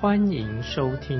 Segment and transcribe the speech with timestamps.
[0.00, 1.18] 欢迎收听。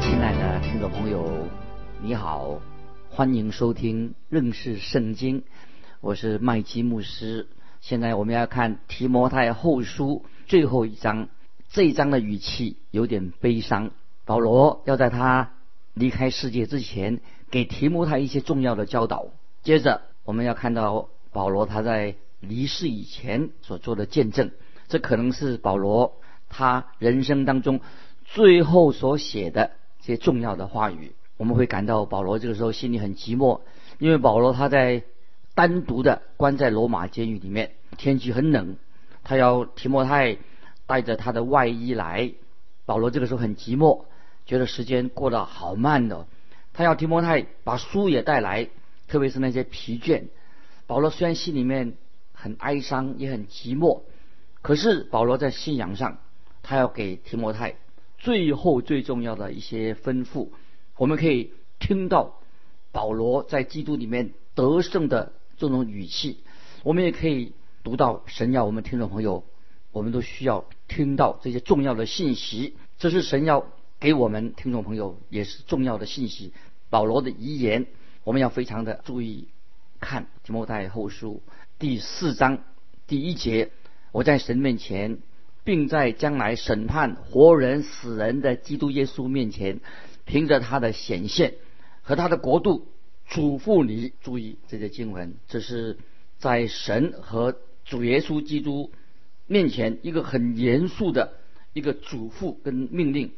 [0.00, 1.48] 亲爱的听众朋友，
[2.00, 2.60] 你好，
[3.10, 5.42] 欢迎收听认识圣经。
[6.00, 7.48] 我是麦基牧师。
[7.80, 11.26] 现在我们要看提摩太后书最后一章，
[11.68, 13.90] 这一章的语气有点悲伤。
[14.24, 15.54] 保罗要在他
[15.92, 17.18] 离开世界之前，
[17.50, 19.26] 给提摩太一些重要的教导。
[19.64, 24.50] 接着我们要看到保罗他在离世以前所做的见证，
[24.92, 27.80] 这可能是保罗他人生当中
[28.24, 31.12] 最后所写的这些重要的话语。
[31.38, 33.60] 我们会感到保罗这个时候心里很寂寞，
[33.98, 35.02] 因为保罗他在。
[35.54, 38.78] 单独的关在罗马监狱里面，天气很冷，
[39.22, 40.38] 他要提摩太
[40.86, 42.32] 带着他的外衣来。
[42.86, 44.04] 保罗这个时候很寂寞，
[44.46, 46.26] 觉得时间过得好慢的。
[46.72, 48.70] 他要提摩太把书也带来，
[49.08, 50.22] 特别是那些疲倦。
[50.86, 51.98] 保罗虽然心里面
[52.32, 54.00] 很哀伤，也很寂寞，
[54.62, 56.18] 可是保罗在信仰上，
[56.62, 57.76] 他要给提摩太
[58.18, 60.48] 最后最重要的一些吩咐。
[60.96, 62.40] 我们可以听到
[62.90, 65.34] 保罗在基督里面得胜的。
[65.58, 66.38] 这种语气，
[66.82, 67.52] 我们也可以
[67.84, 69.44] 读到神要我们听众朋友，
[69.92, 72.76] 我们都需要听到这些重要的信息。
[72.98, 73.68] 这是神要
[74.00, 76.52] 给我们听众朋友也是重要的信息。
[76.90, 77.86] 保罗的遗言，
[78.24, 79.50] 我们要非常的注意
[80.00, 81.42] 看提摩太后书
[81.78, 82.64] 第四章
[83.06, 83.70] 第一节。
[84.12, 85.18] 我在神面前，
[85.64, 89.80] 并在将来审判活人死人的基督耶稣面前，
[90.24, 91.54] 凭着他的显现
[92.02, 92.86] 和他的国度。
[93.28, 95.96] 嘱咐你注意这些经文，这是
[96.38, 97.56] 在神和
[97.86, 98.92] 主耶稣基督
[99.46, 101.32] 面前一个很严肃的
[101.72, 103.32] 一个嘱咐跟命令。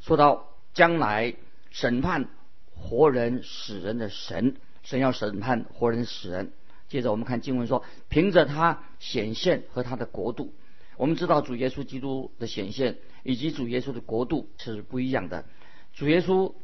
[0.00, 1.34] 说到将来
[1.70, 2.30] 审判
[2.74, 6.52] 活人死人的神，神要审判活人死人。
[6.94, 10.54] 接着我们看经文说，凭着他显现和他的国度，
[10.96, 15.44] 我们知道主耶稣基督的显现以及主耶稣的国度是不一样的。
[15.92, 16.54] 主耶稣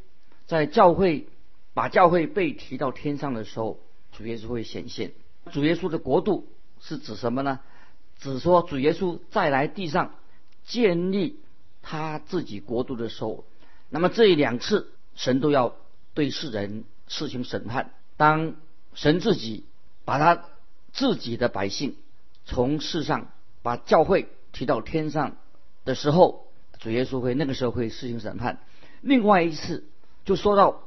[0.47, 1.27] 在教会。
[1.73, 3.79] 把教会被提到天上的时候，
[4.11, 5.13] 主耶稣会显现。
[5.53, 6.49] 主耶稣的国度
[6.81, 7.61] 是指什么呢？
[8.19, 10.17] 只说主耶稣再来地上
[10.65, 11.39] 建立
[11.81, 13.45] 他自己国度的时候，
[13.89, 15.77] 那么这两次神都要
[16.13, 17.93] 对世人施行审判。
[18.17, 18.57] 当
[18.93, 19.65] 神自己
[20.11, 20.43] 把他
[20.93, 21.95] 自己的百姓
[22.45, 23.29] 从世上
[23.63, 25.37] 把教会提到天上
[25.85, 26.49] 的时候，
[26.81, 28.59] 主耶稣会那个时候会施行审判。
[29.03, 29.85] 另外一次
[30.25, 30.83] 就说到。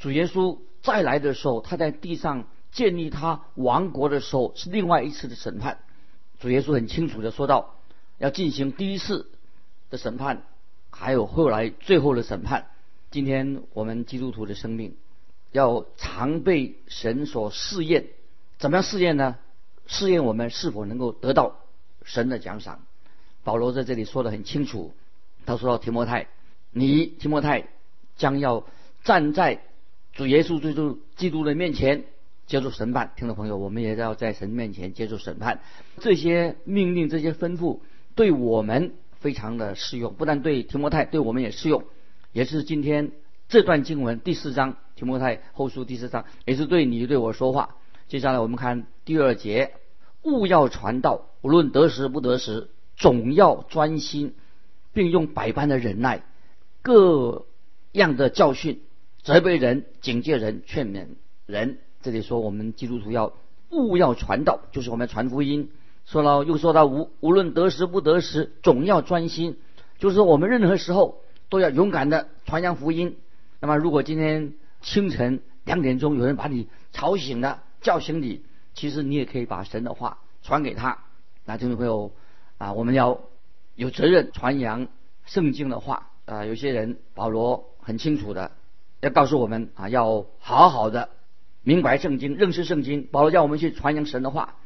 [0.00, 5.78] 主耶稣再来的时候，他在地上建立他王国的时候，是另外一次的审判。
[6.40, 7.76] 主耶稣很清楚的说到，
[8.18, 9.30] 要进行第一次
[9.88, 10.42] 的审判，
[10.90, 12.66] 还有后来最后的审判。
[13.12, 14.96] 今天我们基督徒的生命
[15.52, 18.08] 要常被神所试验，
[18.58, 19.36] 怎么样试验呢？
[19.86, 21.56] 试验我们是否能够得到
[22.04, 22.80] 神的奖赏。
[23.44, 24.92] 保罗在这里说的很清楚，
[25.46, 26.28] 他说到提摩太，
[26.70, 27.68] 你提摩太
[28.16, 28.66] 将要
[29.04, 29.62] 站在。
[30.14, 32.02] 主耶稣基督基督的面前
[32.48, 35.60] 接受审判，听众朋友，我们也要在神面前接受审判。
[36.00, 37.78] 这些命令、这些吩咐
[38.16, 41.84] 对我们非常的适用，不但对提摩太，对我们也适用。
[42.32, 43.12] 也是今天
[43.48, 47.76] 这段经文第四章提摩太后书第四章，也是对你对我说话。
[48.08, 49.74] 接下来我们看第二节：
[50.22, 54.34] 勿要传道，无论得时不得时，总要专心，
[54.94, 56.24] 并用百般的忍耐，
[56.80, 57.44] 各
[57.92, 58.80] 样的教训。
[59.22, 61.08] 责备人、警戒人、劝勉
[61.44, 61.80] 人。
[62.00, 63.34] 这里说我们基督徒要
[63.68, 65.70] 勿要传道，就是我们要传福音。
[66.06, 69.58] 说了又说到无无论得时不得时，总要专心，
[69.98, 73.18] 就是说我们任何时候都要勇敢的传扬福音。
[73.60, 78.42] 那么如果今天清晨两点钟有人把你吵醒了，叫醒你，
[78.74, 80.98] 其实你也可以把神的话传给他。
[81.44, 82.12] 那听众朋友
[82.58, 83.20] 啊，我们要
[83.74, 84.88] 有责任传扬
[85.26, 86.44] 圣经的话啊。
[86.44, 88.52] 有些人保罗很清楚的。
[89.00, 91.10] 要告诉我们啊，要好好的
[91.62, 93.06] 明白圣经，认识圣经。
[93.12, 94.56] 保罗叫我们去传扬神的话，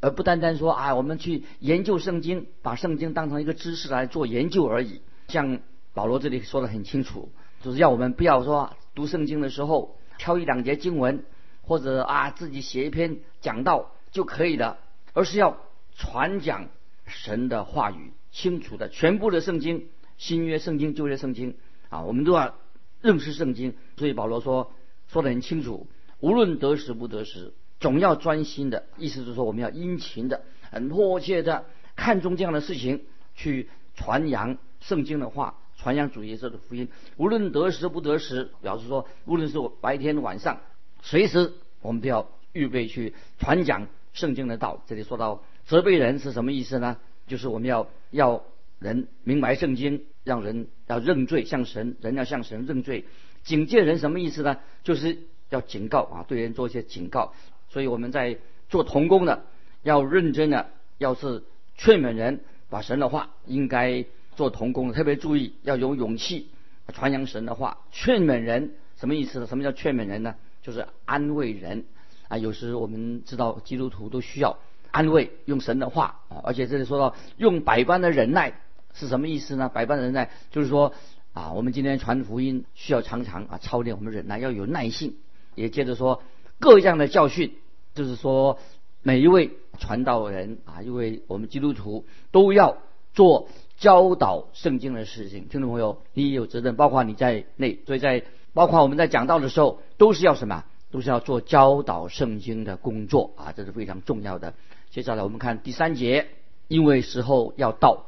[0.00, 5.02] 而不单单说啊，我们去研究圣经，把圣经当成一个知识来做研究而已。
[5.28, 5.60] 像
[5.94, 7.30] 保罗这里说的很清楚，
[7.62, 11.22] 就是要我们不要说读圣经的时候挑一两节经文，
[11.62, 14.78] 或者啊自己写一篇讲道就可以了，
[15.12, 15.58] 而是要
[15.96, 16.68] 传讲
[17.06, 21.56] 神的话语，清楚的全部的圣经，新约圣经、旧约圣经
[21.88, 22.54] 啊，我们都要
[23.00, 23.74] 认识圣经。
[23.96, 24.72] 所以保罗说
[25.08, 25.86] 说的很清楚，
[26.20, 28.86] 无论得时不得时，总要专心的。
[28.96, 31.64] 意思是说，我们要殷勤的、很迫切的
[31.96, 33.04] 看重这样的事情，
[33.34, 36.88] 去传扬圣经的话，传扬主耶稣的福音。
[37.16, 40.60] 无论得时不得时，表示说，无论是白天晚上，
[41.02, 41.52] 随时
[41.82, 44.82] 我们都要预备去传讲圣经的道。
[44.86, 45.42] 这里说到。
[45.66, 46.96] 责备人是什么意思呢？
[47.28, 48.42] 就是我们要要
[48.80, 53.04] 人明白圣经，让人要认罪，向神人要向神认罪。
[53.44, 54.56] 警戒人什么意思呢？
[54.82, 55.18] 就是
[55.48, 57.34] 要警告啊，对人做一些警告。
[57.68, 58.36] 所以我们在
[58.68, 59.44] 做童工的，
[59.84, 61.44] 要认真的，要是
[61.76, 64.04] 劝勉人把神的话，应该
[64.34, 66.48] 做童工，特别注意要有勇气
[66.92, 67.78] 传扬神的话。
[67.92, 69.46] 劝勉人什么意思呢？
[69.46, 70.34] 什么叫劝勉人呢？
[70.62, 71.84] 就是安慰人
[72.28, 72.38] 啊。
[72.38, 74.58] 有时我们知道基督徒都需要。
[74.92, 78.60] 安慰用神的话啊，而且这里说到用百般的忍耐
[78.92, 79.68] 是什么意思呢？
[79.68, 80.92] 百般的忍耐就是说
[81.32, 85.14] 啊，我们今天传福音需要常常啊操练我们忍耐，要有耐性。
[85.54, 86.24] 也接着说
[86.58, 87.54] 各样的教训，
[87.94, 88.58] 就是说
[89.04, 92.78] 每一位传道人啊，因为我们基督徒都要
[93.12, 95.46] 做教导圣经的事情。
[95.46, 100.64] 听众朋友，你也有责任，包括你在内，所以在包括我们在讲道的时候，都是要什么？
[100.90, 104.54] 都是要做教导圣经的工作啊，这是非常重要的。
[104.90, 106.26] 接下来我们看第三节，
[106.66, 108.06] 因为时候要到，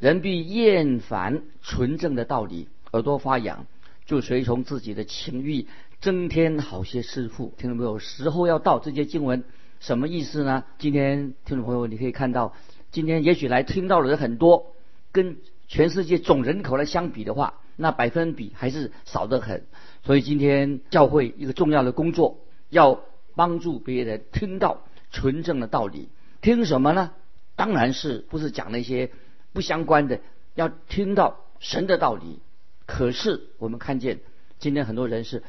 [0.00, 3.66] 人必厌烦纯正的道理，耳朵发痒，
[4.04, 5.68] 就随从自己的情欲，
[6.00, 7.54] 增添好些师傅。
[7.56, 8.00] 听到没有？
[8.00, 9.44] 时候要到，这些经文
[9.78, 10.64] 什么意思呢？
[10.78, 12.52] 今天听众朋友，你可以看到，
[12.90, 14.72] 今天也许来听到的人很多，
[15.12, 15.36] 跟
[15.68, 19.64] 全世界总人口来相比的话，那百分比还是少得很。
[20.02, 22.38] 所以今天教会一个重要的工作，
[22.70, 23.00] 要
[23.34, 26.08] 帮助别人听到纯正的道理。
[26.40, 27.12] 听什么呢？
[27.56, 29.10] 当然是不是讲那些
[29.52, 30.20] 不相关的，
[30.54, 32.40] 要听到神的道理。
[32.86, 34.20] 可是我们看见
[34.58, 35.42] 今天很多人是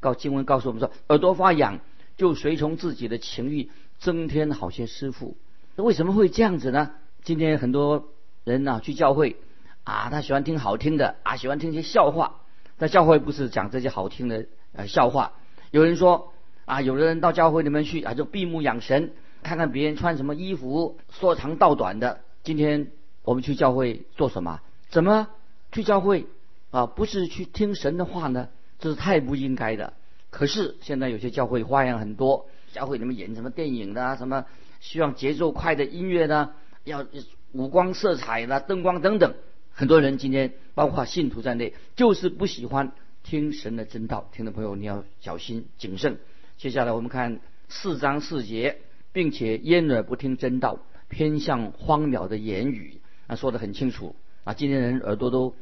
[0.00, 1.80] 告经文告诉我们说，耳朵发痒
[2.16, 5.36] 就随从自己的情欲，增添好些师傅。
[5.76, 6.90] 那为什么会这样子呢？
[7.22, 8.08] 今天很多
[8.44, 9.36] 人呢去教会
[9.84, 12.40] 啊，他喜欢听好听的啊，喜欢听一些笑话。
[12.78, 15.32] 在教会不是讲这些好听的呃笑话。
[15.70, 16.32] 有人说
[16.64, 19.12] 啊，有的人到教会里面去啊，就闭目养神。
[19.42, 22.20] 看看别人穿什么衣服，说长道短的。
[22.44, 22.92] 今天
[23.24, 24.60] 我们去教会做什么？
[24.88, 25.26] 怎么
[25.72, 26.26] 去教会
[26.70, 26.86] 啊？
[26.86, 28.48] 不是去听神的话呢？
[28.78, 29.94] 这是太不应该的。
[30.30, 34.44] 可是现在有些教会花样很多，教会里面演什么电影的，什么
[34.78, 36.50] 希望节奏快的音乐呢？
[36.84, 37.04] 要
[37.50, 39.34] 五光色彩的灯光等等。
[39.72, 42.92] 很多人今天包括信徒在内，就是不喜欢
[43.22, 44.28] 听神的真道。
[44.32, 46.18] 听众朋友，你要小心谨慎。
[46.56, 48.78] 接下来我们看四章四节。
[49.14, 50.78] 并且焉耳不听真道，
[51.10, 54.54] 偏向荒谬的言语，啊，说得很清楚啊。
[54.54, 55.54] 今天人耳朵都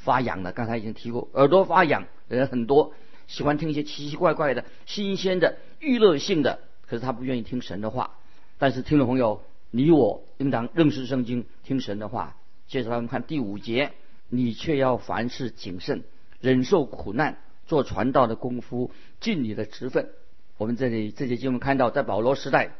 [0.00, 2.94] 发痒了，刚才已经提过，耳朵发痒的人很多，
[3.26, 8.12] 喜欢听一些奇奇怪怪的、新鲜的、娱乐性的，可是他不愿意听神的话。
[8.56, 12.34] 但是听众朋友，你我应当认识圣经，听神的话。
[12.74, 13.92] 接着我们看第五节，
[14.28, 16.02] 你却要凡事谨慎，
[16.40, 17.38] 忍受苦难，
[17.68, 18.90] 做传道的功夫，
[19.20, 20.10] 尽你的职分。
[20.56, 22.72] 我们这里这节经文看到，在保罗时代。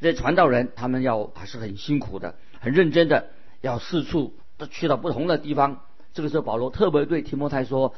[0.00, 3.30] 这些传道人，他们要还是很辛苦的，很认真的，
[3.60, 5.82] 要四处都去到不同的地方。
[6.14, 7.96] 这个时候，保罗特别对提摩太说：“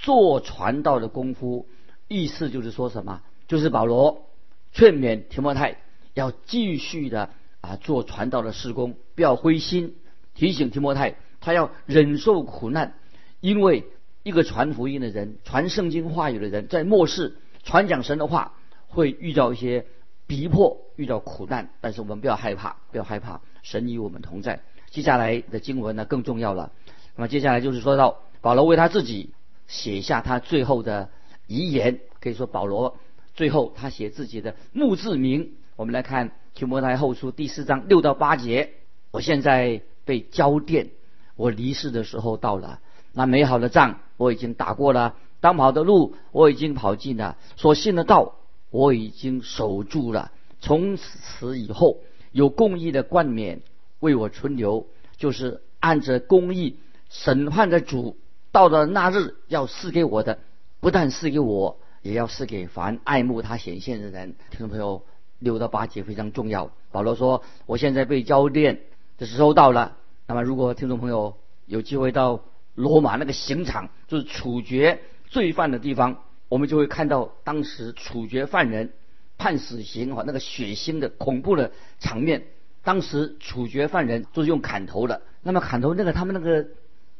[0.00, 1.68] 做传道的功夫，
[2.08, 3.20] 意思就是说什么？
[3.48, 4.30] 就是保罗
[4.72, 5.76] 劝勉提摩太
[6.14, 7.28] 要继续的
[7.60, 9.94] 啊做传道的事工，不要灰心。
[10.36, 12.94] 提醒提摩太，他要忍受苦难，
[13.40, 13.84] 因为
[14.22, 18.54] 一个传福音的人、传圣经话语的人，在末世传讲神的话，
[18.86, 19.84] 会遇到一些。”
[20.28, 24.60] 逼迫遇到苦难，但是我们不要害怕，不要害怕，神与我们同在。
[24.90, 26.72] 接下来的经文呢更重要了。
[27.14, 29.30] 那么接下来就是说到保罗为他自己
[29.68, 31.10] 写下他最后的
[31.46, 32.96] 遗言，可以说保罗
[33.34, 35.52] 最后他写自己的墓志铭。
[35.76, 38.72] 我们来看提摩太后书第四章六到八节。
[39.12, 40.88] 我现在被交电，
[41.34, 42.80] 我离世的时候到了。
[43.12, 48.36] 那美好的仗我已经打过了，当跑的路我已经跑尽了，所信的道。
[48.70, 50.32] 我已经守住了。
[50.60, 51.98] 从此以后，
[52.32, 53.62] 有公义的冠冕
[54.00, 54.86] 为我存留，
[55.16, 56.76] 就是按着公义
[57.08, 58.18] 审判的主，
[58.52, 60.40] 到了那日要赐给我的，
[60.80, 64.34] 不但赐给我，也要赐给凡爱慕他显现的人。
[64.50, 65.02] 听众朋友，
[65.38, 66.70] 六到八节非常重要。
[66.90, 68.80] 保罗说：“我现在被交炼
[69.18, 69.96] 的时候到了。”
[70.28, 72.42] 那么，如果听众朋友有机会到
[72.74, 76.22] 罗马那个刑场，就是处决罪犯的地方。
[76.48, 78.92] 我们就会看到当时处决犯人、
[79.36, 82.44] 判死刑啊那个血腥的恐怖的场面，
[82.84, 86.68] 当时处决犯人就是用砍头的，那么砍头那个他们那个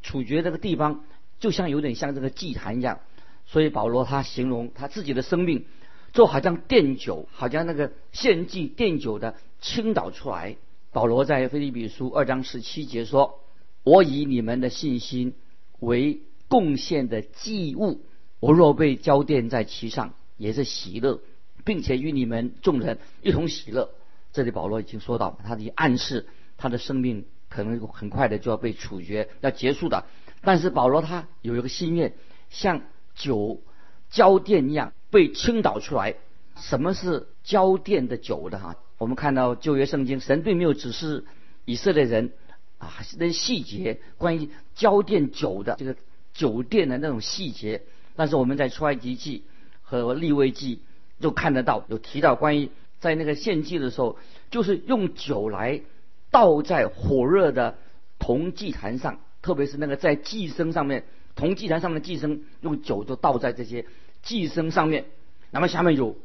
[0.00, 1.04] 处决那个地方，
[1.40, 3.00] 就像有点像这个祭坛一样。
[3.46, 5.64] 所以保罗他形容他自己的生命，
[6.12, 10.56] 就好像奠酒，好像那个献祭奠酒的倾倒出来。
[10.96, 13.40] 保罗在腓立比书二章十七节说
[13.84, 15.34] ：“我以你们的信心
[15.78, 18.00] 为贡献的祭物，
[18.40, 21.20] 我若被交奠在其上，也是喜乐，
[21.66, 23.90] 并且与你们众人一同喜乐。”
[24.32, 30.06] 这里保罗已经说到，他的暗示他的生命可能很快的就要被处决，要结束的。
[30.40, 32.14] 但是保罗他有一个心愿，
[32.48, 32.80] 像。
[33.14, 33.60] 酒
[34.08, 36.14] 浇奠一样被倾倒出来。
[36.56, 38.76] 什么是浇奠的酒的哈？
[38.98, 41.24] 我们看到旧约圣经，神并没有指示
[41.64, 42.32] 以色列人
[42.78, 45.96] 啊那些细节，关于浇奠酒的这个
[46.32, 47.82] 酒店的那种细节。
[48.14, 49.44] 但是我们在出埃及记
[49.82, 50.80] 和利未记
[51.20, 54.18] 就看得到，有提到关于在那个献祭的时候，
[54.50, 55.82] 就是用酒来
[56.30, 57.76] 倒在火热的
[58.18, 61.04] 铜祭坛上，特别是那个在祭牲上面。
[61.34, 63.84] 铜祭坛上面的祭牲用酒就倒在这些
[64.22, 65.04] 祭牲上面，
[65.50, 66.16] 那么下面有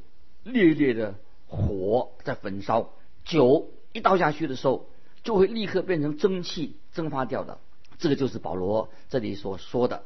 [0.44, 1.16] 烈烈的
[1.52, 2.90] 火在焚烧，
[3.26, 4.88] 酒一倒下去的时候，
[5.24, 7.60] 就会立刻变成蒸汽蒸发掉的。
[8.00, 10.04] 这个就是保罗这里所说的：“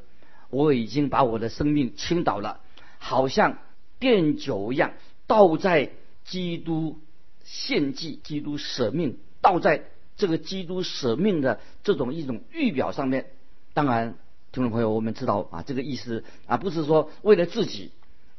[0.49, 2.59] 我已经把我的生命倾倒了，
[2.97, 3.59] 好像
[3.99, 4.93] 奠酒一样，
[5.27, 5.91] 倒在
[6.25, 6.99] 基督
[7.43, 9.85] 献祭、基督舍命，倒在
[10.17, 13.27] 这个基督舍命的这种一种预表上面。”
[13.73, 14.17] 当然。
[14.51, 17.91] 听众朋友，我们知道啊，这个意思啊，不是说为了自己，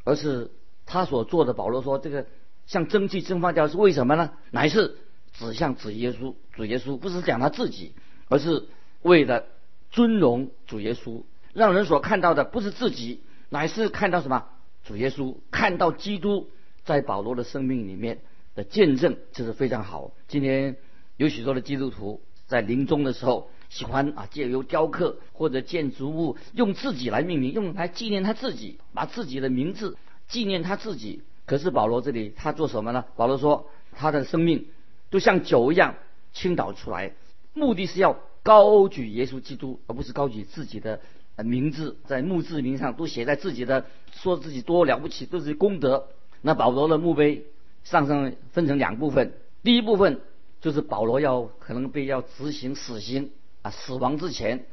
[0.03, 0.51] 而是
[0.87, 1.53] 他所做的。
[1.53, 2.25] 保罗说，这个
[2.67, 4.33] 像蒸汽蒸发掉是为什么呢？
[4.51, 4.97] 乃是
[5.33, 7.95] 指向主耶稣，主耶稣不是讲他自己，
[8.29, 8.67] 而是
[9.03, 9.45] 为了
[9.91, 14.45] 尊荣主耶稣，让人所看到的不是自己，乃是看到什么？
[14.85, 16.51] 主耶稣，看到基督
[16.85, 18.19] 在保罗的生命里面
[18.55, 20.13] 的见证，这是非常好。
[20.29, 20.77] 今天
[21.17, 23.51] 有许多的基督徒在临终的时候。
[23.69, 31.25] 喜欢啊，借由雕刻或者建筑物，用自己来命名，用来纪念他自己，把自己的名字纪念他自己。
[31.47, 33.05] 可是保罗这里他做什么呢？
[33.17, 34.67] 保罗说，他的生命
[35.11, 35.95] 都像酒一样
[36.33, 37.13] 倾倒出来，
[37.55, 41.01] 目的是要高举耶稣基督，而不是高举自己的
[41.37, 46.09] 名字，在墓志铭上都写在自己的，说自己多了不起，都是功德。
[46.43, 47.45] 那保罗的墓碑
[47.85, 50.21] 上上分成两部分，第一部分
[50.61, 53.31] 就是保罗要可能被要执行死刑
[53.63, 53.71] 啊。
[53.71, 54.67] 死亡之前，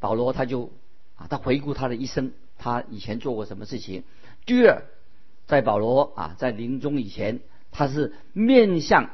[0.00, 0.70] 保罗他就
[1.16, 4.04] 啊，他回顾他的一生，他以前做过什么事情。
[4.46, 4.82] 第二，
[5.46, 9.10] 在保罗啊在临终以前，他是面向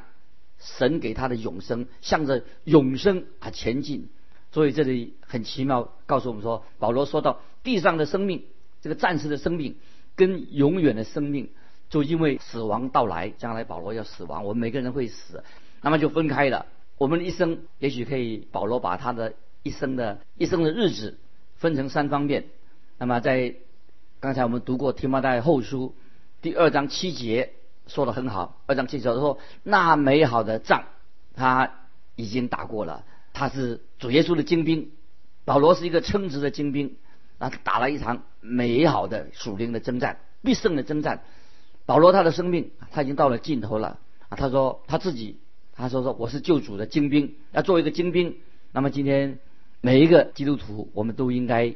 [0.57, 4.09] 神给他的永生，向着永生啊前进。
[4.51, 8.43] 所以这里很奇妙，告诉我们说，保罗说到地上的生命，
[8.81, 9.77] 这个暂时的生命
[10.15, 11.49] 跟永远的生命，
[11.89, 15.43] 就因为死亡到来，将来保罗要死亡，我们每个人会死，
[15.81, 16.65] 那么就分开了。
[16.97, 19.33] 我们的一生，也许可以保罗把他的
[19.63, 21.17] 一生的一生的日子
[21.55, 22.45] 分成三方面。
[22.97, 23.55] 那么在
[24.19, 25.95] 刚才我们读过提摩太后书
[26.41, 27.53] 第二章七节
[27.87, 30.85] 说的很好，二章七节说那美好的仗
[31.35, 31.71] 他
[32.15, 34.91] 已经打过了，他是主耶稣的精兵，
[35.45, 36.95] 保罗是一个称职的精兵，
[37.37, 41.21] 那打了一场美好的属灵的征战，必胜的征战。
[41.85, 45.37] 保罗他的生命他已经到了尽头了啊，他说他自己。
[45.73, 48.37] 他说：“说我是救主的精兵，要做一个精兵。
[48.71, 49.39] 那么今天
[49.79, 51.73] 每一个基督徒，我们都应该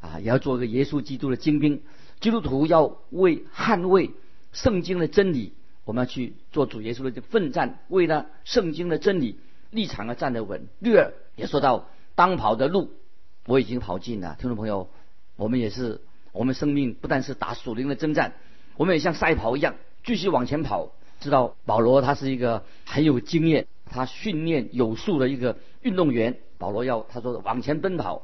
[0.00, 1.82] 啊，也要做一个耶稣基督的精兵。
[2.20, 4.10] 基督徒要为捍卫
[4.52, 5.52] 圣经的真理，
[5.84, 9.38] 我们要去做主耶稣的奋战，为了圣经的真理
[9.70, 10.66] 立场要站得稳。
[10.82, 12.90] 第二也说到当跑的路，
[13.46, 14.36] 我已经跑尽了。
[14.40, 14.88] 听众朋友，
[15.36, 16.00] 我们也是，
[16.32, 18.34] 我们生命不但是打属灵的征战，
[18.76, 26.38] 我们也像赛跑一样继续往前跑。”知道保罗他是一个很有经验，他训练有素的一个运动员。
[26.58, 28.22] 保罗要他说往前奔跑，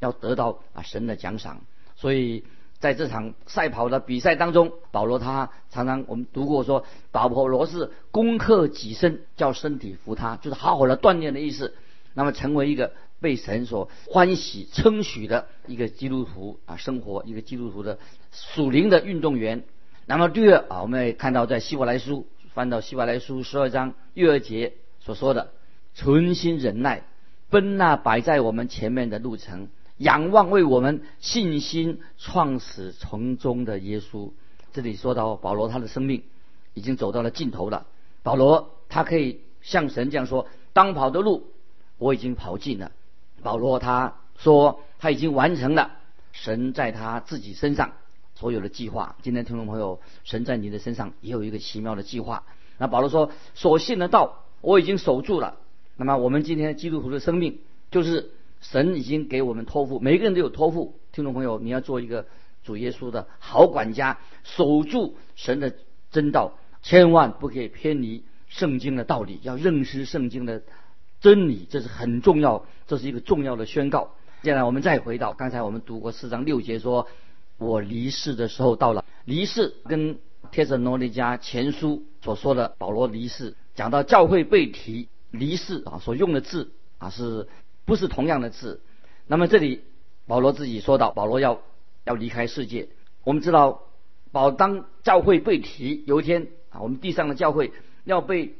[0.00, 1.60] 要得到啊神的奖赏。
[1.94, 2.44] 所以
[2.82, 11.74] 在这场赛跑的比赛当中，保罗他常常我们读过说，保罗罗是攻克己身，叫身体服他，就是好好的锻炼的意思。
[12.12, 18.00] 那么成为一个被神所欢喜称许的一个基督徒啊，生活一个基督徒的
[18.32, 19.62] 属灵的运动员。
[20.06, 22.26] 那么第二啊，我们也看到在希伯来书。
[22.52, 25.52] 翻到希伯来书十二章第二节所说的，
[25.94, 27.04] 存心忍耐，
[27.48, 29.68] 奔那摆在我们前面的路程，
[30.02, 34.30] 仰望为我们信心创始成终的耶稣。
[34.72, 36.22] 这里说到保罗他的生命
[36.74, 37.86] 已经走到了尽头了。
[38.22, 41.46] 保罗他可以向神这样说：当跑的路
[41.98, 42.90] 我已经跑尽了。
[43.42, 45.92] 保罗他说他已经完成了
[46.32, 47.92] 神在他自己身上。
[48.34, 52.44] 所有的计划，今天听众朋友，神在你的身上也有一个奇妙的计划。
[52.78, 55.58] 那保罗说：“所信的道，我已经守住了。
[55.96, 58.32] 那么我们今天基督徒的生命，就是
[58.62, 60.98] 神已经给我们托付，每个人都有托付。
[61.12, 62.26] 听众朋友，你要做一个
[62.64, 65.74] 主耶稣的好管家，守住神的
[66.10, 70.62] 真道，千万不可以偏离圣经的道理，要认识圣经的
[71.20, 74.14] 真理，这是很重要，这是一个重要的宣告。
[74.42, 77.06] 接下来我们再回到刚才我们读过四章六节，说
[77.58, 79.04] 我离世的时候到了。
[79.24, 80.18] 离世跟
[80.50, 87.48] 帖撒罗尼迦前书所说的保罗离世，讲到教会被提离世啊，所用的字啊是
[87.84, 88.80] 不是同样的字？
[89.26, 89.82] 那么这里
[90.26, 91.60] 保罗自己说到，保罗要
[92.04, 92.88] 要离开世界。
[93.24, 93.82] 我们知道，
[94.30, 97.72] 保当教会被提有一天啊，我们地上的教会
[98.04, 98.54] 要被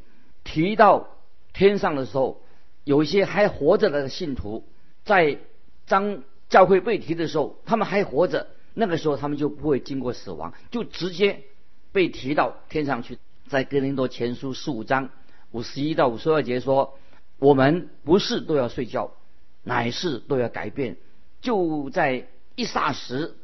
[0.45, 1.09] 提到
[1.53, 2.43] 天上的时候，
[2.85, 4.65] 有一些还活着的信徒，
[5.05, 5.39] 在
[5.87, 8.49] 当教会被提的时候，他们还活着。
[8.75, 11.43] 那个时候他们就不会经过死亡，就直接
[11.93, 13.19] 被提到天上去。
[13.47, 15.11] 在哥林多前书十五章
[15.51, 16.97] 五十一到五十二节说
[17.43, 19.15] ：“我们不是都要睡觉，
[19.65, 20.97] 乃是都要改变。
[21.41, 23.35] 就在一霎时、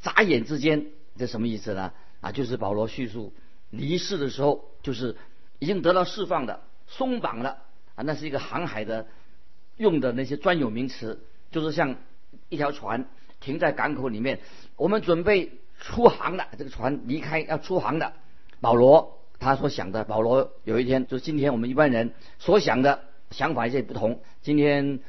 [0.00, 0.86] 眨眼之间，
[1.18, 1.92] 这什么意思呢？
[2.20, 3.34] 啊，就是保罗叙述
[3.70, 5.16] 离世的时候，就是
[5.58, 7.58] 已经得到释放的、松绑了
[7.96, 9.08] 啊，那是一个航海的
[9.76, 11.96] 用的那些专有名词，就是像
[12.48, 13.04] 一条船。”
[13.42, 14.38] 停在港口里面，
[14.76, 16.46] 我们准备出航了。
[16.56, 18.12] 这个船离开要出航的，
[18.60, 24.20] 保罗他所想的，保罗有一天就今天我们一般人所想的想法一些不同。
[24.42, 25.00] 今天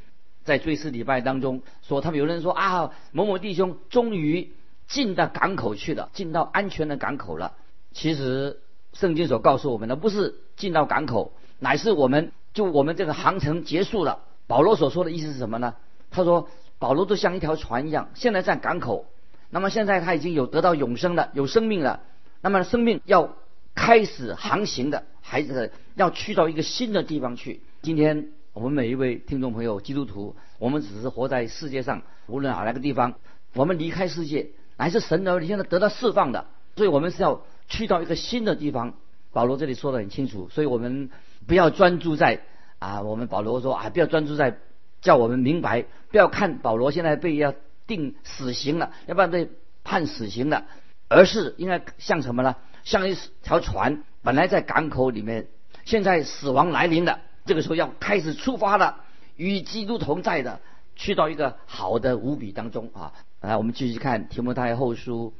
[0.43, 4.53] 在追思礼拜当中说，他们有人说啊，某某弟兄终于
[4.87, 7.53] 进到港口去了，进到安全的港口了。
[7.91, 8.61] 其实
[8.93, 14.19] 圣经所告诉我们的不是进到港口，乃是我们就我们这个航程结束了。
[14.47, 15.75] 保罗所说的意思是什么呢？
[16.09, 16.49] 他说。
[16.79, 19.05] 保罗都像一条船一样，现在在港口。
[19.49, 22.01] 那么现在他已经有得到永生了，有生命了。
[22.41, 23.37] 那么生命要
[23.73, 27.61] 开始航行的，孩子要去到一个新的地方去。
[27.81, 33.15] 今天我们每一位听众朋友，基督徒，我们只是活在世界上，无论哪来个地方，
[33.55, 36.45] 我们离开世界，乃是神的，现在得到释放的。
[36.75, 38.93] 所以我们是要去到一个新的地方。
[39.31, 41.09] 保罗这里说的很清楚，所以我们
[41.47, 42.41] 不要专注在
[42.77, 44.59] 啊，我们保罗说啊，不要专注在。
[45.01, 47.53] 叫我们明白，不要看保罗现在被要
[47.87, 49.49] 定死刑了，要不然被
[49.83, 50.63] 判死刑了，
[51.09, 52.55] 而是应该像什么呢？
[52.85, 55.47] 像一条船，本来在港口里面，
[55.85, 59.03] 现在死亡来临了，这个时候要开始出发了，
[59.35, 60.61] 与基督同在的，
[60.95, 63.13] 去到一个好的无比当中啊！
[63.41, 65.33] 来，我们继续看提摩太后书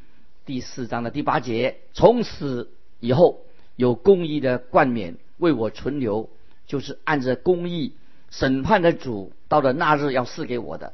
[0.45, 2.69] 第四章的第八节：从此
[2.99, 3.39] 以后，
[3.77, 6.29] 有公义的冠冕为我存留，
[6.67, 7.95] 就是按着公义。
[8.29, 10.93] 审判的主到了那日要赐给我的，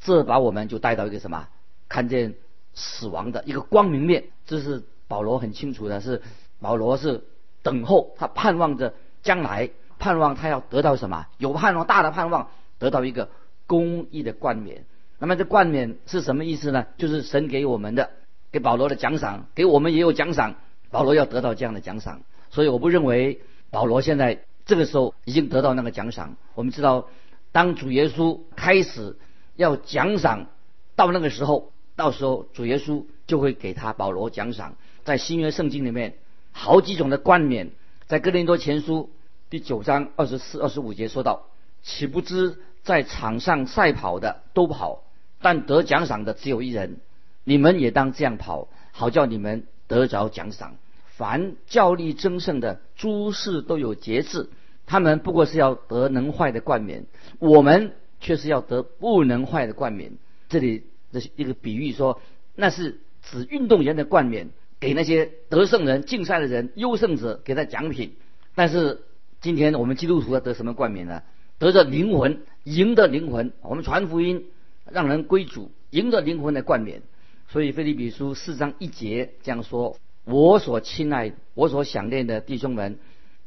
[0.00, 1.46] 这把我们就带到一个什么？
[1.88, 2.34] 看见
[2.74, 4.24] 死亡的一个光明面。
[4.44, 6.20] 这是保罗很清楚的，是
[6.60, 7.24] 保罗是
[7.62, 11.26] 等候他盼望着将来，盼望他要得到什么？
[11.38, 13.28] 有盼望，大的盼望得到一个
[13.66, 14.84] 公义的冠冕。
[15.18, 16.86] 那么这冠冕是什么意思呢？
[16.96, 18.10] 就是神给我们的，
[18.52, 20.54] 给保罗的奖赏，给我们也有奖赏。
[20.90, 24.42] 保罗要得到这样的奖赏，所以我不认为保罗现在。
[24.66, 26.36] 这个时候已经得到那个奖赏。
[26.54, 27.08] 我们知道，
[27.50, 29.16] 当主耶稣开始
[29.56, 30.46] 要奖赏，
[30.94, 34.76] 到那个时候，到时候主耶稣就会给他保罗奖赏。
[35.02, 36.14] 在新约圣经里面，
[36.52, 37.70] 好几种的冠冕，
[38.06, 39.10] 在哥林多前书
[39.48, 41.46] 第九章二十四、二十五节说到：
[41.82, 45.02] 岂不知在场上赛跑的都跑，
[45.40, 46.98] 但得奖赏的只有一人。
[47.44, 50.76] 你们也当这样跑，好叫你们得着奖赏。
[51.06, 54.50] 凡教力争胜的诸事都有节制。
[54.86, 57.06] 他们不过是要得能坏的冠冕，
[57.38, 60.12] 我们却是要得不能坏的冠冕。
[60.48, 62.20] 这里的一个比喻说，
[62.56, 68.16] 那是指运动员的冠冕，给那些得胜人、竞赛的人、优胜者给他奖品。
[68.54, 69.02] 但是
[69.40, 71.22] 今天我们基督徒要得什么冠冕呢？
[71.58, 73.52] 得着灵魂，赢得灵魂。
[73.60, 74.46] 我们传福音，
[74.90, 77.02] 让人归主，赢得灵魂的冠冕。
[77.48, 82.98] 所以腓立比书四章一节这样说：“我所亲爱、我所想念的弟兄们。”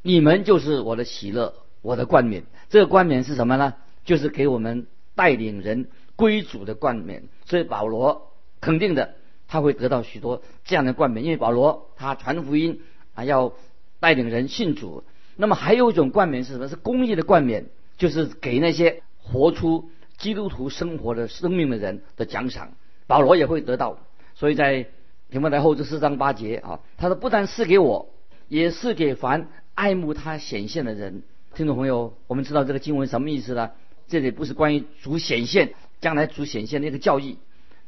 [0.05, 2.43] 你们就是我的喜乐，我的冠冕。
[2.69, 3.73] 这个冠冕是什么呢？
[4.03, 7.23] 就是给我们带领人归主的冠冕。
[7.45, 9.15] 所以保罗肯定的，
[9.53, 12.81] 他会得到许多这样的冠冕，因为保罗他传福音
[13.13, 13.53] 啊，要
[13.99, 15.03] 带领人信主。
[15.35, 16.67] 那么还有一种冠冕是什么？
[16.67, 22.71] 是公益的冠冕，就是给那些活出基督徒生活的生命的人的奖赏。
[23.05, 23.99] 保罗也会得到。
[24.33, 24.87] 所以在
[25.29, 28.09] 提摩太后这四章八节啊，他说不但是给我，
[28.47, 29.49] 也是给凡。
[29.75, 31.21] 爱慕他显现的人，
[31.53, 33.69] 听众朋友，我们知道这个经文什么意思呢？
[34.07, 37.37] 这里不是关于主显现，将来主显现的一个教义。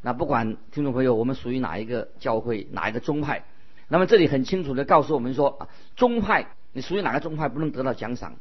[0.06, 3.44] 那不管听众朋友，我们属于哪一个教会，哪一个宗派，
[3.88, 8.36] 那么这里很清楚的告诉我们说，宗派你属于哪个宗派不能得到奖赏。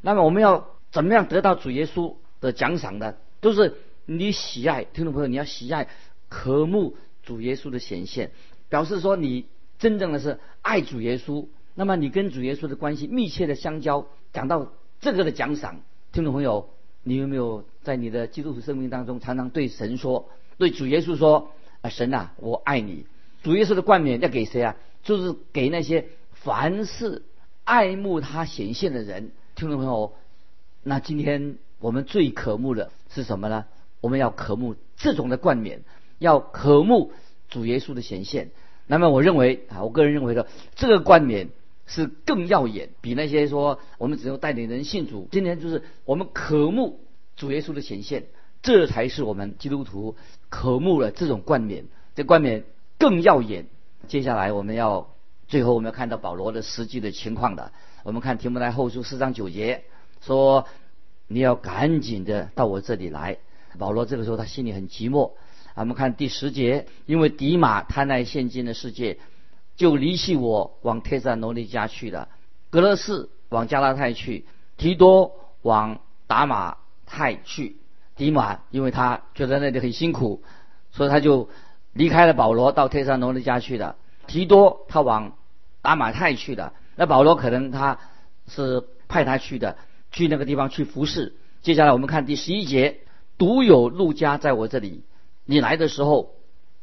[0.00, 3.16] 那么我们要怎么样得到主耶稣的奖赏呢？
[3.42, 3.74] 都是
[4.06, 5.88] 你喜爱，听众朋友，你要喜爱、
[6.30, 8.30] 渴慕主耶稣的显现，
[8.70, 9.44] 表示说你
[9.78, 11.46] 真正的是爱主耶稣。
[11.74, 14.06] 那么你跟主耶稣的关系密切的相交。
[14.32, 16.70] 讲到这个的奖赏，听众朋友，
[17.02, 20.30] 你有没有在你的基督徒生命当中常常对神说、
[20.60, 21.50] 对主耶稣说
[21.82, 23.06] ：“啊，神啊，我爱你。”
[23.42, 24.76] 主耶稣的冠冕要给谁啊？
[25.02, 27.22] 就是给那些凡是
[27.64, 29.32] 爱慕他显现的人。
[29.56, 30.12] 听众朋友，
[30.84, 33.64] 那今天我们最渴慕的是什么呢？
[34.00, 35.82] 我们要渴慕这种的冠冕，
[36.18, 37.12] 要渴慕
[37.48, 38.50] 主耶稣的显现。
[38.86, 40.46] 那么我认为啊，我个人认为的
[40.76, 41.48] 这个冠冕。
[41.92, 45.26] 是更耀眼，比那些说我们只有带领人信主。
[45.32, 47.00] 今天就是我们渴慕
[47.34, 48.26] 主耶稣的显现，
[48.62, 50.14] 这才是我们基督徒
[50.50, 51.86] 渴慕了这种冠冕。
[52.14, 52.64] 这冠冕
[52.98, 53.66] 更耀眼。
[54.08, 55.14] 接下来我们要
[55.48, 57.72] 最后我们要看到保罗的实际的情况的。
[58.02, 59.84] 我们看提摩太后书四章九节
[60.20, 60.66] 说
[61.26, 63.38] ：“你要赶紧的到我这里来。”
[63.78, 65.32] 保罗这个时候他心里很寂寞。
[65.76, 69.18] 我们看第十节，因为迪马贪爱现今的世界。
[69.76, 72.28] 就离弃我往帖撒罗尼迦去了，
[72.68, 74.44] 格勒士往加拉太去，
[74.76, 75.32] 提多
[75.62, 77.78] 往达马太去。
[78.16, 80.42] 迪马因为他觉得那里很辛苦，
[80.90, 81.48] 所以他就
[81.92, 83.96] 离开了保罗到帖撒罗尼家去了。
[84.26, 85.36] 提多他往
[85.82, 87.98] 达马太去的，那保罗可能他
[88.46, 89.76] 是派他去的，
[90.10, 91.34] 去那个地方去服侍。
[91.62, 93.00] 接下来我们看第十一节，
[93.38, 95.04] 独有路加在我这里，
[95.44, 96.34] 你来的时候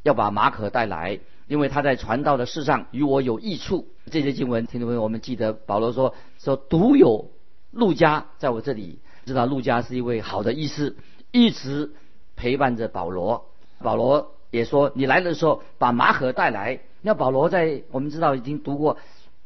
[0.03, 1.19] 要把马可带来。
[1.47, 3.87] 因为他在传道的事上与我有益处。
[4.11, 7.31] 这些经文，听众朋友，我们记得保罗说说独有
[7.71, 10.97] 路加在我这里，知道路加是一位好的医师，
[11.31, 11.91] 一直
[12.35, 13.49] 陪伴着保罗。
[13.79, 16.79] 保罗也说，你来的时候把马可带来。
[17.01, 18.97] 那保罗在我们知道已经读过，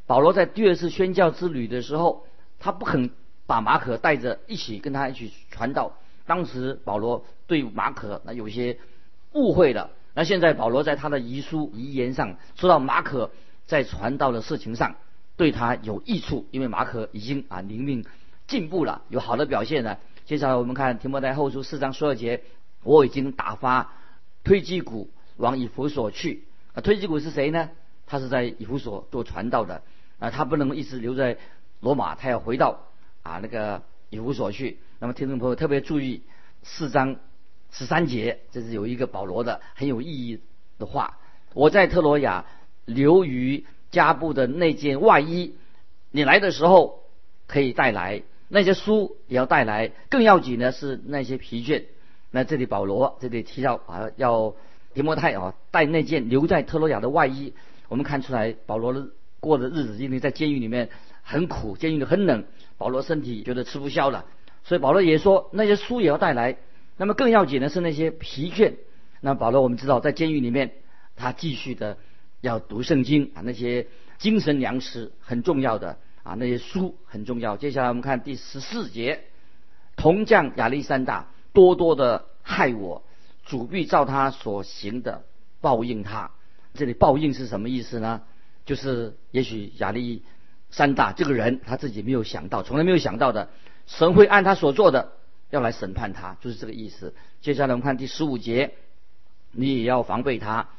[0.06, 2.26] 保罗在第二次宣教之旅的时候，
[2.58, 3.10] 他不肯
[3.46, 5.92] 把马可带着一起跟他一起传道。
[6.24, 8.78] 当时保罗对马可那有些
[9.32, 9.90] 误会了。
[10.14, 13.30] 那现在保罗在他的遗书遗言上说到马可
[13.66, 14.94] 在传道的事情上
[15.36, 18.04] 对他有益处，因为马可已经啊灵命
[18.46, 19.98] 进步了，有好的表现了。
[20.32, 22.40] 接下来我们看提摩太后书四章十二节，
[22.84, 23.92] 我已经打发
[24.44, 26.44] 推基谷往以弗所去。
[26.72, 27.68] 啊，推基谷是谁呢？
[28.06, 29.82] 他是在以弗所做传道的
[30.18, 31.36] 啊，他不能一直留在
[31.80, 32.78] 罗马，他要回到
[33.22, 34.78] 啊那个以弗所去。
[35.00, 36.22] 那么听众朋友特别注意
[36.62, 37.16] 四章。
[37.70, 40.40] 十三节，这是有一个保罗的很有意义
[40.78, 41.18] 的话。
[41.52, 42.46] 我在特罗亚
[42.86, 45.54] 留于加布的那件外衣，
[46.10, 47.02] 你来的时候
[47.46, 49.90] 可以带来那些书也要带来。
[50.10, 51.84] 更要紧的是那些疲倦。
[52.30, 54.54] 那这里保罗这里提到啊，要
[54.92, 57.54] 提摩太啊带那件留在特罗亚的外衣。
[57.88, 59.08] 我们看出来保罗的
[59.40, 60.90] 过的日子，因为在监狱里面
[61.22, 62.44] 很苦，监狱里很冷，
[62.76, 64.26] 保罗身体觉得吃不消了，
[64.64, 66.58] 所以保罗也说那些书也要带来。
[66.98, 68.74] 那么更要紧的是那些疲倦。
[69.22, 70.72] 那保罗我们知道，在监狱里面，
[71.16, 71.96] 他继续的
[72.42, 73.86] 要读圣经啊，那些
[74.18, 77.56] 精神粮食很重要的啊，那些书很重要。
[77.56, 79.24] 接下来我们看第十四节，
[79.96, 83.02] 铜匠亚历山大多多的害我，
[83.44, 85.24] 主必照他所行的
[85.60, 86.30] 报应他。
[86.74, 88.22] 这里报应是什么意思呢？
[88.64, 90.22] 就是也许亚历
[90.70, 93.50] 山大这个人他自己没有想到，从来没有想到的，
[93.86, 95.12] 神会按他所做的。
[95.50, 97.14] 要来审判他，就是这个意思。
[97.42, 98.72] 接下来我们看第十五节，
[99.50, 100.70] 你也要防备他，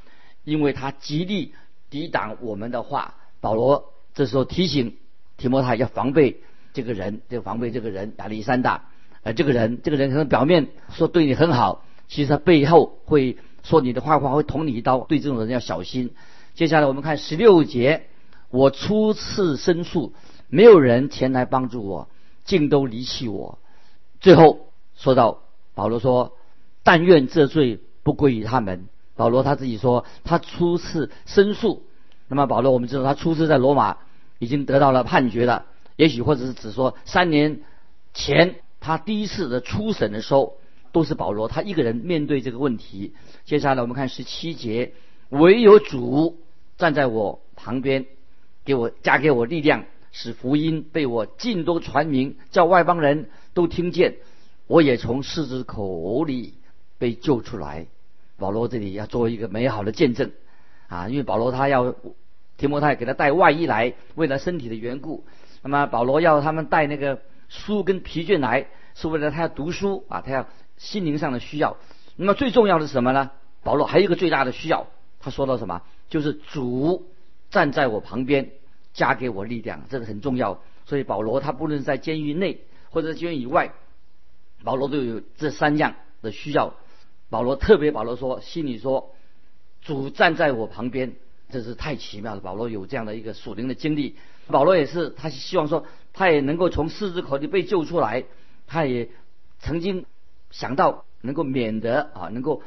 [0.44, 1.54] 因为他极力
[1.92, 3.14] 抵挡我们的话。
[3.40, 4.98] 保罗这时候提醒
[5.38, 6.42] 提摩太要防备
[6.74, 8.86] 这个人，就防备这个人亚历山大。
[9.24, 15.00] 呃，这个人，这个人可能表面说对你很好，其实他背后会说你的坏话，会捅你一刀。
[15.00, 16.14] 对这种人要小心。
[16.56, 18.08] 接下来我们看十六节，
[18.50, 20.14] 我初次申诉，
[20.50, 22.10] 没有人前来帮助我，
[22.44, 23.60] 竟都离弃我。
[24.20, 25.40] 最后说到
[25.74, 26.34] 保罗说
[26.84, 31.84] ：“但愿这罪不归于他们。”保罗他自己说他初次申诉。
[32.28, 33.98] 那么保罗我们知道他初次在罗马
[34.44, 35.66] 已经得到了判决了。
[35.96, 37.62] 也许或者是只说三年
[38.14, 40.58] 前他第一次的初审的时候，
[40.92, 43.14] 都是保罗他一个人面对这个问题。
[43.46, 44.94] 接下来我们看十七节
[45.30, 46.38] ：“唯有主
[46.78, 48.06] 站在我旁边，
[48.66, 54.16] 给我加给我力量，使福音被我尽都传明，叫外邦人。”都听见，
[54.66, 56.56] 我也从狮子口里
[56.98, 57.86] 被救出来。
[58.38, 60.32] 保罗这里要做一个美好的见证
[60.88, 61.94] 啊，因为保罗他要
[62.64, 65.26] 提摩太给他带外衣来，为了身体的缘故。
[65.64, 70.48] 那么保罗要他们带那个书跟疲倦来，是为了他要读书啊，他要
[70.78, 71.76] 心灵上的需要。
[72.16, 73.32] 那么最重要的是什么呢？
[73.64, 74.88] 保罗还有一个最大的需要，
[75.20, 75.82] 他说到什么？
[76.08, 77.12] 就是主
[77.50, 78.52] 站在我旁边，
[78.94, 80.62] 加给我力量，这个很重要。
[80.86, 82.62] 所以保罗他不论在监狱内。
[82.90, 83.74] 或者监狱以外，
[84.64, 86.76] 保罗都有这三样的需要。
[87.32, 89.16] 保罗特别保罗说，心里说，
[89.82, 91.16] 主站在我旁边，
[91.54, 92.42] 这是太奇妙了。
[92.42, 94.16] 保罗有这样的一个属灵的经历。
[94.48, 98.26] 保罗也是，他希望说，他也能够从狮子口里被救出来。
[98.66, 99.10] 他也
[99.60, 100.06] 曾经
[100.50, 102.64] 想到能够免得啊，能够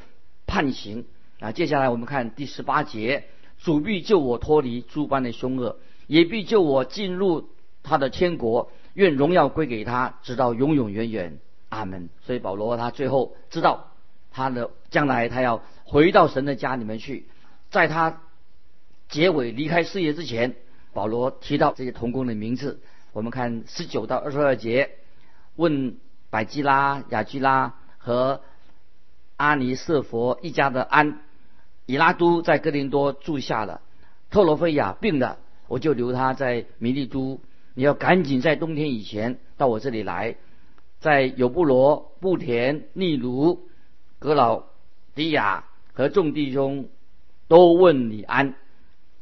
[0.46, 1.05] 判刑
[1.40, 1.51] 啊。
[1.51, 3.25] 接下来我们看第十八节，
[3.59, 7.49] 主必救我脱离诸般的凶恶，也必救我进入
[7.83, 8.70] 他的天国。
[8.94, 11.38] 愿荣耀归给他，直到永永远远。
[11.68, 12.09] 阿门。
[12.25, 13.88] 所以保罗他最后知道，
[14.31, 17.27] 他的将来他要回到神的家里面去，
[17.70, 18.22] 在他
[19.09, 20.57] 结尾离开事业之前，
[20.92, 22.81] 保罗提到这些童工的名字。
[23.12, 24.90] 我们看十九到二十二节，
[25.55, 25.97] 问
[26.29, 28.42] 百基拉、雅基拉和
[29.37, 31.21] 阿尼瑟佛一家的安，
[31.87, 33.81] 以拉都在哥林多住下了，
[34.31, 35.38] 特罗菲亚病了，
[35.69, 37.40] 我就留他在米利都。
[37.75, 40.37] 你要赶紧在冬天以前到我这里来，
[40.99, 43.69] 在有布罗、布田、尼卢、
[44.19, 44.64] 格老
[45.14, 46.88] 迪亚和众弟兄
[47.49, 48.55] 都问你安，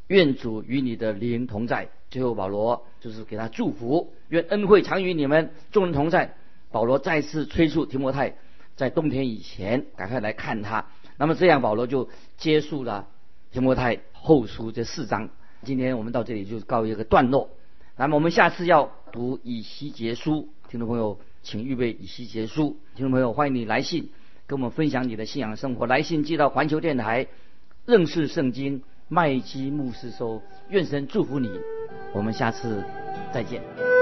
[0.09, 1.89] 愿主与你的灵同在。
[2.11, 6.35] 最后保罗就是给他祝福，愿恩惠常与你们众人同在。
[6.71, 8.37] 保罗再次催促提摩太
[8.77, 10.87] 在冬天以前赶快来看他。
[11.17, 13.09] 那么这样保罗就结束了
[13.53, 15.31] 提摩太后书这四章。
[15.63, 17.51] 今天我们到这里就告一个段落。
[17.97, 22.77] 那么我们下次要读以西结书，听众朋友请预备以西结书。
[22.97, 24.11] 听众朋友欢迎你来信
[24.47, 27.29] 跟我们分享你的信仰生活，来信寄到环球电台
[27.87, 28.83] 认识圣经
[29.15, 30.43] 麦基牧师说。
[30.71, 31.49] 愿神祝福你，
[32.13, 32.83] 我们下次
[33.33, 33.94] 再见。